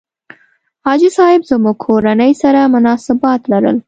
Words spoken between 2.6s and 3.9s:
مناسبات لرل.